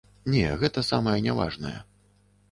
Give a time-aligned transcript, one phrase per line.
[0.35, 1.75] Не, гэта самая няважная.